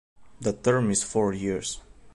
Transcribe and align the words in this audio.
The 0.39 0.53
term 0.53 0.89
is 0.89 1.03
four 1.03 1.31
years. 1.31 1.79